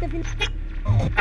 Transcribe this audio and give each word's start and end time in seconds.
فیلم 0.00 0.22
از 0.86 1.19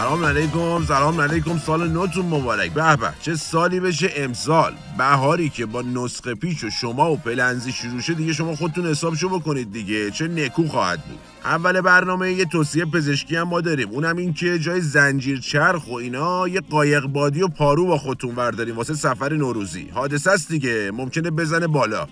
سلام 0.00 0.24
علیکم 0.24 0.84
سلام 0.84 1.20
علیکم 1.20 1.58
سال 1.58 1.88
نوتون 1.88 2.26
مبارک. 2.26 2.72
به 2.72 2.96
به 2.96 3.12
چه 3.22 3.36
سالی 3.36 3.80
بشه 3.80 4.10
امسال. 4.16 4.72
بهاری 4.98 5.48
که 5.48 5.66
با 5.66 5.82
نسخه 5.82 6.34
پیچ 6.34 6.64
و 6.64 6.70
شما 6.70 7.12
و 7.12 7.16
پلنزی 7.16 7.72
شروع 7.72 8.00
شه 8.00 8.14
دیگه 8.14 8.32
شما 8.32 8.56
خودتون 8.56 8.86
حسابشو 8.86 9.28
بکنید 9.28 9.72
دیگه. 9.72 10.10
چه 10.10 10.28
نکو 10.28 10.68
خواهد 10.68 11.04
بود. 11.04 11.18
اول 11.44 11.80
برنامه 11.80 12.32
یه 12.32 12.44
توصیه 12.44 12.84
پزشکی 12.84 13.36
هم 13.36 13.48
ما 13.48 13.60
داریم. 13.60 13.88
اونم 13.90 14.16
این 14.16 14.34
که 14.34 14.58
جای 14.58 14.80
زنجیر 14.80 15.40
چرخ 15.40 15.88
و 15.88 15.94
اینا 15.94 16.48
یه 16.48 16.60
قایق 16.60 17.06
بادی 17.06 17.42
و 17.42 17.48
پارو 17.48 17.86
با 17.86 17.98
خودتون 17.98 18.34
ورداریم 18.34 18.76
واسه 18.76 18.94
سفر 18.94 19.32
نوروزی. 19.32 19.88
حادثه 19.94 20.30
است 20.30 20.48
دیگه 20.48 20.90
ممکنه 20.94 21.30
بزنه 21.30 21.66
بالا. 21.66 22.06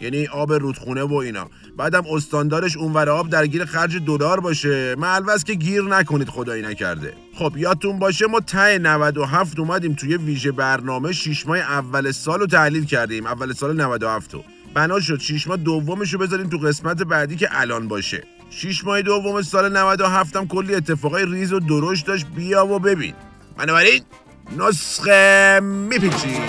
یعنی 0.00 0.26
آب 0.26 0.52
رودخونه 0.52 1.02
و 1.02 1.14
اینا. 1.14 1.50
بعدم 1.76 2.02
استاندارش 2.12 2.76
اونور 2.76 3.08
آب 3.08 3.30
درگیر 3.30 3.64
خرج 3.64 3.96
دلار 3.96 4.40
باشه. 4.40 4.94
معلوز 4.98 5.44
که 5.44 5.54
گیر 5.54 5.82
نکنید 5.82 6.28
خدایی 6.28 6.62
نکرده. 6.62 7.12
خب 7.34 7.52
یادتون 7.56 7.98
باشه 7.98 8.26
ما 8.26 8.40
ته 8.40 8.78
97 8.78 9.58
اومدیم 9.58 9.94
توی 9.94 10.16
ویژه 10.16 10.52
برنامه 10.52 11.12
شیش 11.12 11.46
ماه 11.46 11.58
اول 11.58 12.12
سال 12.12 12.40
رو 12.40 12.46
تحلیل 12.46 12.84
کردیم. 12.84 13.26
اول 13.26 13.52
سال 13.52 13.80
97 13.80 14.34
رو. 14.34 14.44
بنا 14.74 15.00
شد 15.00 15.20
شیش 15.20 15.48
ماه 15.48 15.56
دومش 15.56 16.12
رو 16.12 16.18
بذاریم 16.18 16.48
تو 16.48 16.58
قسمت 16.58 17.02
بعدی 17.02 17.36
که 17.36 17.48
الان 17.50 17.88
باشه. 17.88 18.22
شیش 18.50 18.84
ماه 18.84 19.02
دوم 19.02 19.42
سال 19.42 19.76
97 19.76 20.36
هم 20.36 20.48
کلی 20.48 20.74
اتفاقای 20.74 21.26
ریز 21.26 21.52
و 21.52 21.60
درشت 21.60 22.06
داشت. 22.06 22.26
بیا 22.26 22.66
و 22.66 22.78
ببین. 22.78 23.14
بنابراین 23.56 24.02
نسخه 24.58 25.60
میپیچیم. 25.62 26.42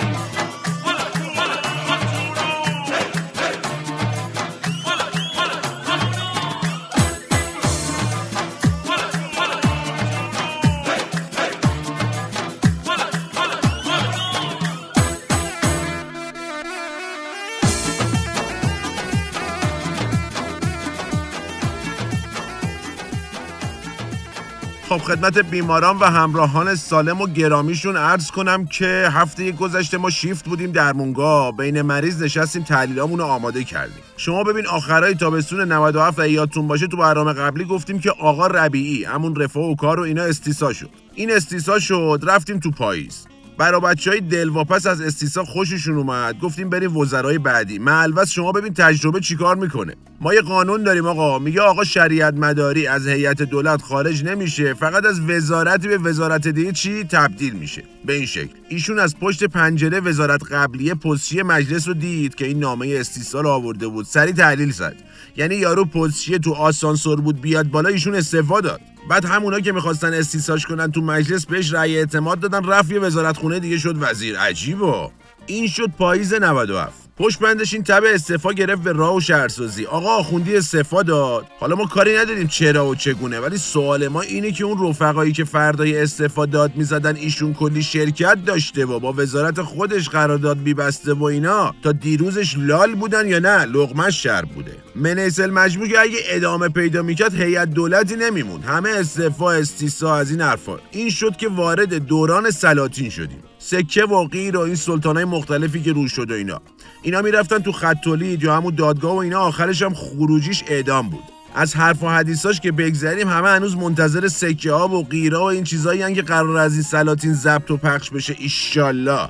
خب 24.92 24.98
خدمت 24.98 25.38
بیماران 25.38 25.98
و 25.98 26.04
همراهان 26.04 26.74
سالم 26.74 27.20
و 27.20 27.26
گرامیشون 27.26 27.96
عرض 27.96 28.30
کنم 28.30 28.66
که 28.66 29.08
هفته 29.10 29.52
گذشته 29.52 29.98
ما 29.98 30.10
شیفت 30.10 30.44
بودیم 30.44 30.72
در 30.72 30.92
مونگا 30.92 31.52
بین 31.52 31.82
مریض 31.82 32.22
نشستیم 32.22 32.62
تحلیلامون 32.62 33.18
رو 33.18 33.24
آماده 33.24 33.64
کردیم. 33.64 34.02
شما 34.16 34.44
ببین 34.44 34.66
آخرای 34.66 35.14
تابستون 35.14 35.72
97 35.72 36.18
و 36.18 36.28
یادتون 36.28 36.68
باشه 36.68 36.86
تو 36.86 36.96
برنامه 36.96 37.32
قبلی 37.32 37.64
گفتیم 37.64 37.98
که 37.98 38.10
آقا 38.10 38.46
ربیعی 38.46 39.04
همون 39.04 39.36
رفاه 39.36 39.64
و 39.64 39.74
کار 39.74 40.00
و 40.00 40.02
اینا 40.02 40.22
استیسا 40.22 40.72
شد. 40.72 40.90
این 41.14 41.32
استیسا 41.32 41.78
شد 41.78 42.20
رفتیم 42.22 42.58
تو 42.58 42.70
پاییز. 42.70 43.26
برا 43.58 43.80
بچه 43.80 44.10
های 44.10 44.20
دلواپس 44.20 44.86
از 44.86 45.00
استیسا 45.00 45.44
خوششون 45.44 45.96
اومد. 45.96 46.38
گفتیم 46.38 46.70
بریم 46.70 46.96
وزرای 46.96 47.38
بعدی. 47.38 47.78
معلوس 47.78 48.30
شما 48.30 48.52
ببین 48.52 48.74
تجربه 48.74 49.20
چیکار 49.20 49.56
می‌کنه. 49.56 49.94
ما 50.20 50.34
یه 50.34 50.40
قانون 50.40 50.82
داریم 50.82 51.06
آقا. 51.06 51.38
میگه 51.38 51.60
آقا 51.60 51.84
شریعت 51.84 52.34
مداری 52.34 52.86
از 52.86 53.08
هیئت 53.08 53.42
دولت 53.42 53.82
خارج 53.82 54.24
نمیشه. 54.24 54.74
فقط 54.74 55.04
از 55.04 55.20
وزارتی 55.20 55.88
به 55.88 55.98
وزارت 55.98 56.48
دیگه 56.48 56.72
چی 56.72 57.04
تبدیل 57.04 57.52
میشه. 57.52 57.82
به 58.04 58.12
این 58.12 58.26
شکل. 58.26 58.54
ایشون 58.68 58.98
از 58.98 59.16
پشت 59.18 59.44
پنجره 59.44 60.00
وزارت 60.00 60.52
قبلیه 60.52 60.94
پستچی 60.94 61.42
مجلس 61.42 61.88
رو 61.88 61.94
دید 61.94 62.34
که 62.34 62.46
این 62.46 62.58
نامه 62.58 62.96
استیسا 62.98 63.40
رو 63.40 63.48
آورده 63.48 63.88
بود. 63.88 64.06
سری 64.06 64.32
تحلیل 64.32 64.72
زد. 64.72 64.96
یعنی 65.36 65.54
یارو 65.54 65.84
پستچی 65.84 66.38
تو 66.38 66.52
آسانسور 66.52 67.20
بود 67.20 67.40
بیاد 67.40 67.66
بالا 67.66 67.88
ایشون 67.88 68.14
استفاده 68.14 68.68
داد. 68.68 68.80
بعد 69.08 69.24
همونا 69.24 69.60
که 69.60 69.72
می‌خواستن 69.72 70.14
استیساش 70.14 70.66
کنن 70.66 70.92
تو 70.92 71.00
مجلس 71.00 71.46
بهش 71.46 71.72
رأی 71.72 71.96
اعتماد 71.98 72.40
دادن 72.40 72.64
رفت 72.64 72.90
یه 72.90 72.98
وزارت 72.98 73.36
خونه 73.36 73.60
دیگه 73.60 73.78
شد 73.78 73.96
وزیر. 74.00 74.38
عجیبا 74.38 75.10
این 75.46 75.68
شد 75.68 75.90
پاییز 75.98 76.34
97 76.34 77.01
پشت 77.16 77.38
بندش 77.38 77.74
این 77.74 77.82
تبع 77.82 78.08
استفا 78.14 78.52
گرفت 78.52 78.82
به 78.82 78.92
راه 78.92 79.16
و 79.16 79.20
شهرسازی. 79.20 79.86
آقا 79.86 80.08
آخوندی 80.08 80.56
استفا 80.56 81.02
داد. 81.02 81.46
حالا 81.60 81.76
ما 81.76 81.86
کاری 81.86 82.16
نداریم 82.16 82.46
چرا 82.46 82.86
و 82.86 82.94
چگونه 82.94 83.40
ولی 83.40 83.58
سوال 83.58 84.08
ما 84.08 84.20
اینه 84.20 84.52
که 84.52 84.64
اون 84.64 84.88
رفقایی 84.88 85.32
که 85.32 85.44
فردای 85.44 85.98
استفا 85.98 86.46
داد 86.46 86.76
می‌زدن 86.76 87.16
ایشون 87.16 87.54
کلی 87.54 87.82
شرکت 87.82 88.38
داشته 88.46 88.84
و 88.84 88.98
با 88.98 89.12
وزارت 89.12 89.62
خودش 89.62 90.08
قرارداد 90.08 90.58
میبسته 90.58 91.12
و 91.12 91.24
اینا. 91.24 91.74
تا 91.82 91.92
دیروزش 91.92 92.54
لال 92.58 92.94
بودن 92.94 93.28
یا 93.28 93.38
نه 93.38 93.64
لغمش 93.64 94.22
شر 94.22 94.42
بوده. 94.42 94.76
منیسل 94.94 95.50
مجموع 95.50 95.88
که 95.88 96.00
اگه 96.00 96.18
ادامه 96.28 96.68
پیدا 96.68 97.02
می‌کرد 97.02 97.34
هیئت 97.34 97.70
دولتی 97.70 98.16
نمیموند. 98.16 98.64
همه 98.64 98.90
استفا 98.90 99.52
استیسا 99.52 100.16
از 100.16 100.30
این 100.30 100.40
حرفا. 100.40 100.78
این 100.90 101.10
شد 101.10 101.36
که 101.36 101.48
وارد 101.48 101.94
دوران 101.94 102.50
سلاطین 102.50 103.10
شدیم. 103.10 103.42
سکه 103.64 104.04
و 104.04 104.24
غیر 104.24 104.56
و 104.56 104.60
این 104.60 104.74
سلطانای 104.74 105.24
مختلفی 105.24 105.82
که 105.82 105.92
روش 105.92 106.12
شده 106.12 106.34
اینا. 106.34 106.60
اینا 107.02 107.22
می‌رفتن 107.22 107.58
تو 107.58 107.72
خط 107.72 108.06
یا 108.22 108.56
همون 108.56 108.74
دادگاه 108.74 109.14
و 109.14 109.16
اینا 109.16 109.40
آخرش 109.40 109.82
هم 109.82 109.94
خروجیش 109.94 110.64
اعدام 110.66 111.08
بود. 111.08 111.22
از 111.54 111.76
حرف 111.76 112.02
و 112.02 112.08
حدیثاش 112.08 112.60
که 112.60 112.72
بگذریم 112.72 113.28
همه 113.28 113.48
هنوز 113.48 113.76
منتظر 113.76 114.28
سکه 114.28 114.72
ها 114.72 114.88
و 114.88 115.04
غیره 115.04 115.38
و 115.38 115.42
این 115.42 115.64
چیزایی 115.64 116.14
که 116.14 116.22
قرار 116.22 116.56
از 116.56 116.72
این 116.72 116.82
سلاطین 116.82 117.34
ضبط 117.34 117.70
و 117.70 117.76
پخش 117.76 118.10
بشه 118.10 118.36
ایشالله. 118.38 119.28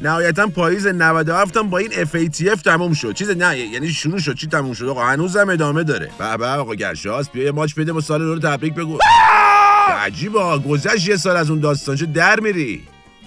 نهایتا 0.00 0.46
پاییز 0.46 0.86
97 0.86 1.56
هم 1.56 1.70
با 1.70 1.78
این 1.78 1.90
FATF 1.90 2.62
تموم 2.62 2.92
شد. 2.92 3.14
چیز 3.14 3.30
نه 3.30 3.58
یعنی 3.58 3.88
شروع 3.88 4.18
شد. 4.18 4.34
چی 4.34 4.46
تموم 4.46 4.72
شد؟ 4.72 4.84
آقا 4.84 5.04
هنوزم 5.04 5.48
ادامه 5.48 5.84
داره. 5.84 6.10
به 6.18 6.36
به 6.36 6.46
آقا 6.46 6.74
گرشاس 6.74 7.30
بیا 7.30 7.44
یه 7.44 7.52
ماچ 7.52 7.74
بده 7.74 7.92
با 7.92 8.00
سال 8.00 8.22
رو 8.22 8.38
تبریک 8.38 8.74
بگو. 8.74 8.98
عجیبا 10.04 10.58
گذشت 10.58 11.08
یه 11.08 11.16
سال 11.16 11.36
از 11.36 11.50
اون 11.50 11.60
داستان. 11.60 11.96
چه 11.96 12.06
در 12.06 12.40
میری؟ 12.40 12.82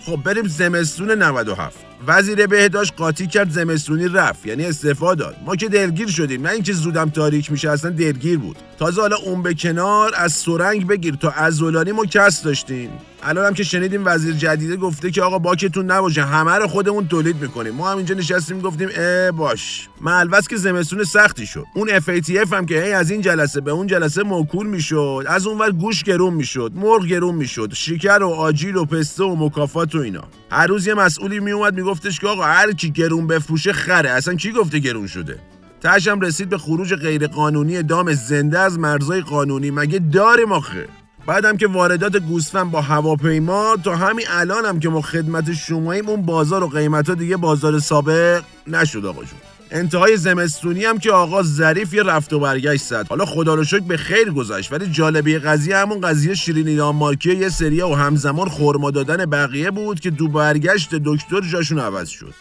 خب 0.05 0.15
بریم 0.15 0.47
زمستون 0.47 1.11
97 1.23 1.90
وزیر 2.07 2.47
بهداشت 2.47 2.93
قاطی 2.97 3.27
کرد 3.27 3.49
زمستونی 3.49 4.07
رفت 4.07 4.45
یعنی 4.45 4.65
استعفا 4.65 5.15
داد. 5.15 5.35
ما 5.45 5.55
که 5.55 5.69
دلگیر 5.69 6.07
شدیم 6.07 6.47
نه 6.47 6.49
اینکه 6.49 6.73
زودم 6.73 7.09
تاریک 7.09 7.51
میشه 7.51 7.69
اصلا 7.69 7.91
دلگیر 7.91 8.37
بود. 8.37 8.55
تازه 8.79 9.01
حالا 9.01 9.15
اون 9.15 9.43
به 9.43 9.53
کنار 9.53 10.11
از 10.17 10.33
سرنگ 10.33 10.87
بگیر. 10.87 11.15
تا 11.15 11.29
عضلانی 11.29 11.91
ما 11.91 12.05
کس 12.05 12.43
داشتیم. 12.43 12.89
الان 13.23 13.45
هم 13.45 13.53
که 13.53 13.63
شنیدیم 13.63 14.01
وزیر 14.05 14.33
جدیده 14.33 14.75
گفته 14.75 15.11
که 15.11 15.21
آقا 15.21 15.39
باکتون 15.39 15.91
نباشه 15.91 16.23
همه 16.23 16.51
رو 16.51 16.67
خودمون 16.67 17.07
تولید 17.07 17.41
می‌کنیم. 17.41 17.73
ما 17.73 17.91
هم 17.91 17.97
اینجا 17.97 18.15
نشستیم 18.15 18.61
گفتیم 18.61 18.89
اه 18.95 19.31
باش. 19.31 19.87
معلوس 20.01 20.47
که 20.47 20.57
زمستون 20.57 21.03
سختی 21.03 21.45
شد. 21.45 21.65
اون 21.75 21.99
FATF 21.99 22.53
هم 22.53 22.65
که 22.65 22.83
هی 22.83 22.91
از 22.91 23.11
این 23.11 23.21
جلسه 23.21 23.61
به 23.61 23.71
اون 23.71 23.87
جلسه 23.87 24.23
موکول 24.23 24.67
می‌شد. 24.67 25.25
از 25.27 25.47
اونور 25.47 25.71
گوش 25.71 26.03
گرون 26.03 26.33
می‌شد 26.33 26.71
مرغ 26.75 27.05
گرون 27.05 27.35
می‌شد. 27.35 27.73
شکر 27.73 28.23
و 28.23 28.29
آجیل 28.29 28.75
و 28.75 28.85
پسته 28.85 29.23
و 29.23 29.35
مکافات 29.45 29.95
و 29.95 29.97
اینا. 29.97 30.23
هر 30.51 30.67
روز 30.67 30.87
یه 30.87 30.93
مسئولی 30.93 31.39
میومد 31.39 31.73
میگفتش 31.91 32.19
که 32.19 32.27
آقا 32.27 32.43
هر 32.43 32.71
کی 32.71 32.91
گرون 32.91 33.27
بفروشه 33.27 33.73
خره. 33.73 34.09
اصلا 34.09 34.35
کی 34.35 34.51
گفته 34.51 34.79
گرون 34.79 35.07
شده؟ 35.07 35.39
تاشم 35.81 36.19
رسید 36.19 36.49
به 36.49 36.57
خروج 36.57 36.93
غیرقانونی 36.93 37.83
دام 37.83 38.13
زنده 38.13 38.59
از 38.59 38.79
مرزای 38.79 39.21
قانونی. 39.21 39.71
مگه 39.71 39.99
داریم 39.99 40.51
آخه 40.51 40.87
بعدم 41.25 41.57
که 41.57 41.67
واردات 41.67 42.17
گوسفند 42.17 42.71
با 42.71 42.81
هواپیما 42.81 43.77
تا 43.83 43.95
همین 43.95 44.25
الان 44.29 44.65
هم 44.65 44.79
که 44.79 44.89
ما 44.89 45.01
خدمت 45.01 45.53
شماییم 45.53 46.09
اون 46.09 46.21
بازار 46.21 46.63
و 46.63 46.67
قیمت 46.67 47.09
ها 47.09 47.15
دیگه 47.15 47.37
بازار 47.37 47.79
سابق 47.79 48.43
نشد 48.67 49.05
آقا 49.05 49.23
جون. 49.23 49.39
انتهای 49.73 50.17
زمستونی 50.17 50.85
هم 50.85 50.97
که 50.97 51.11
آقا 51.11 51.43
ظریف 51.43 51.93
یه 51.93 52.03
رفت 52.03 52.33
و 52.33 52.39
برگشت 52.39 52.83
زد. 52.83 53.07
حالا 53.09 53.25
خدا 53.25 53.53
رو 53.53 53.63
شکر 53.63 53.79
به 53.79 53.97
خیر 53.97 54.31
گذشت 54.31 54.71
ولی 54.71 54.87
جالبه 54.87 55.39
قضیه 55.39 55.77
همون 55.77 56.01
قضیه 56.01 56.33
شیرینی 56.33 56.75
دانمارکی 56.75 57.35
یه 57.35 57.49
سریه 57.49 57.85
و 57.85 57.93
همزمان 57.93 58.49
خرما 58.49 58.91
دادن 58.91 59.25
بقیه 59.25 59.71
بود 59.71 59.99
که 59.99 60.09
دو 60.09 60.27
برگشت 60.27 60.95
دکتر 60.95 61.41
جاشون 61.41 61.79
عوض 61.79 62.09
شد. 62.09 62.33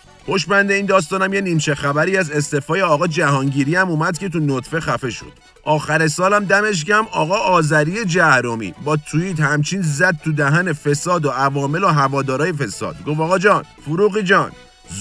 بند 0.48 0.70
این 0.70 0.86
داستانم 0.86 1.32
یه 1.32 1.40
نیمچه 1.40 1.74
خبری 1.74 2.16
از 2.16 2.30
استعفای 2.30 2.82
آقا 2.82 3.06
جهانگیری 3.06 3.74
هم 3.74 3.90
اومد 3.90 4.18
که 4.18 4.28
تو 4.28 4.38
نطفه 4.40 4.80
خفه 4.80 5.10
شد. 5.10 5.32
آخر 5.64 6.08
سالم 6.08 6.44
دمش 6.44 6.84
گم 6.84 7.06
آقا 7.12 7.36
آذری 7.36 8.04
جهرومی 8.04 8.74
با 8.84 8.96
توییت 8.96 9.40
همچین 9.40 9.82
زد 9.82 10.16
تو 10.24 10.32
دهن 10.32 10.72
فساد 10.72 11.26
و 11.26 11.30
عوامل 11.30 11.84
و 11.84 11.88
هوادارای 11.88 12.52
فساد. 12.52 12.96
گفت 13.06 13.20
آقا 13.20 13.38
جان 13.38 13.64
فروغی 13.84 14.22
جان 14.22 14.52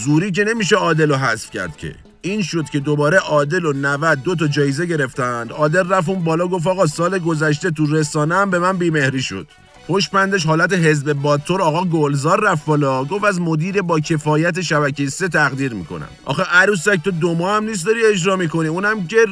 زوری 0.05 0.31
که 0.31 0.43
نمیشه 0.43 0.75
عادل 0.75 1.11
و 1.11 1.15
حذف 1.15 1.51
کرد 1.51 1.77
که. 1.77 2.08
این 2.21 2.41
شد 2.41 2.69
که 2.69 2.79
دوباره 2.79 3.17
عادل 3.17 3.65
و 3.65 3.73
90 3.73 4.23
دو 4.23 4.35
تا 4.35 4.47
جایزه 4.47 4.85
گرفتند. 4.85 5.51
عادل 5.51 5.89
رفت 5.89 6.09
اون 6.09 6.23
بالا 6.23 6.47
گفت 6.47 6.67
آقا 6.67 6.87
سال 6.87 7.19
گذشته 7.19 7.71
تو 7.71 7.85
رسانه 7.85 8.35
هم 8.35 8.49
به 8.49 8.59
من 8.59 8.77
بیمهری 8.77 9.21
شد. 9.21 9.47
پشت 9.87 10.11
بندش 10.11 10.45
حالت 10.45 10.73
حزب 10.73 11.13
باتور 11.13 11.61
آقا 11.61 11.85
گلزار 11.85 12.43
رفت 12.43 12.65
بالا. 12.65 13.03
گفت 13.03 13.23
از 13.23 13.41
مدیر 13.41 13.81
با 13.81 13.99
کفایت 13.99 14.61
شبکه 14.61 15.09
سه 15.09 15.27
تقدیر 15.27 15.73
می‌کنم. 15.73 16.09
آخه 16.25 16.43
عروسک 16.43 17.03
تو 17.03 17.11
دو 17.11 17.35
ماه 17.35 17.55
هم 17.55 17.63
نیست 17.63 17.85
داری 17.85 18.05
اجرا 18.05 18.35
می‌کنی. 18.35 18.67
اونم 18.67 19.07
که 19.07 19.25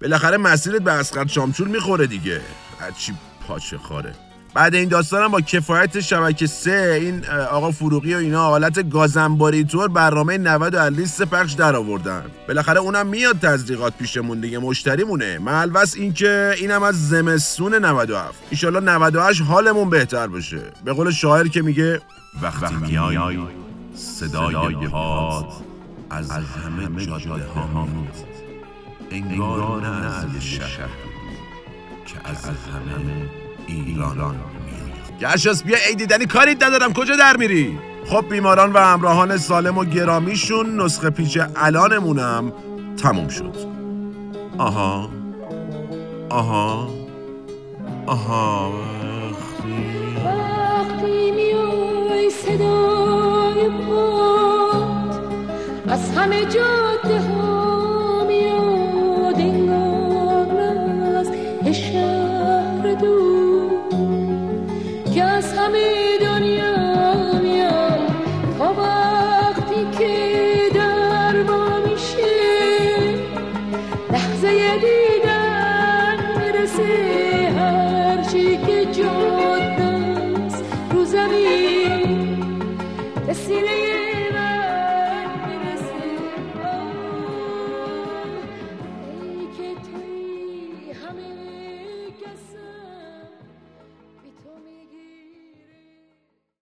بالاخره 0.00 0.36
مسیرت 0.36 0.82
به 0.82 0.92
اسقر 0.92 1.26
شامچول 1.26 1.68
می‌خوره 1.68 2.06
دیگه. 2.06 2.40
هرچی 2.80 3.14
پاچه 3.48 3.78
خاره. 3.78 4.14
بعد 4.54 4.74
این 4.74 4.88
داستانم 4.88 5.28
با 5.28 5.40
کفایت 5.40 6.00
شبکه 6.00 6.46
سه 6.46 6.98
این 7.00 7.24
آقا 7.50 7.70
فروغی 7.70 8.14
و 8.14 8.18
اینا 8.18 8.44
حالت 8.44 8.90
گازنباری 8.90 9.64
طور 9.64 9.88
برنامه 9.88 10.38
90 10.38 10.74
و 10.74 10.78
از 10.78 10.92
لیست 10.92 11.22
پخش 11.22 11.52
در 11.52 11.76
آوردن. 11.76 12.24
بالاخره 12.48 12.80
اونم 12.80 13.06
میاد 13.06 13.38
تزریقات 13.38 13.92
پیشمون 13.98 14.40
دیگه 14.40 14.58
مشتریمونه. 14.58 15.38
ملوس 15.38 15.94
این 15.96 16.12
که 16.12 16.54
اینم 16.56 16.82
از 16.82 17.08
زمستون 17.08 17.74
97 17.74 18.38
ایشالله 18.50 18.80
98 18.80 19.42
حالمون 19.42 19.90
بهتر 19.90 20.26
بشه 20.26 20.62
به 20.84 20.92
قول 20.92 21.10
شاعر 21.10 21.48
که 21.48 21.62
میگه 21.62 22.00
وقتی 22.42 22.74
میای 22.74 23.38
صدای 23.94 24.86
پاد 24.86 25.46
از 26.10 26.30
همه 26.30 27.06
جاده 27.06 27.44
ها 27.44 27.88
انگار 29.10 29.80
نه 29.80 30.06
از 30.06 30.44
شهر. 30.44 30.88
که 32.06 32.30
از 32.30 32.44
همه 32.44 33.39
ایران 33.70 34.36
گرشاس 35.20 35.62
بیا 35.62 35.76
ای 35.88 35.94
دیدنی 35.94 36.26
کاری 36.26 36.54
ندارم. 36.54 36.92
کجا 36.92 37.16
در 37.16 37.36
میری؟ 37.36 37.78
خب 38.06 38.24
بیماران 38.30 38.72
و 38.72 38.78
همراهان 38.78 39.36
سالم 39.36 39.78
و 39.78 39.84
گرامیشون 39.84 40.80
نسخه 40.80 41.10
پیچ 41.10 41.38
الانمونم 41.56 42.52
تموم 43.02 43.28
شد. 43.28 43.54
آها. 44.58 45.10
آها. 46.30 46.88
آها. 48.06 48.72
وقتی 50.24 51.30
میای 51.30 52.30
صدای 52.30 53.70
پاد 53.70 55.20
از 55.88 56.10
همه 56.10 56.44
جاده 56.44 57.20
ها 57.20 57.59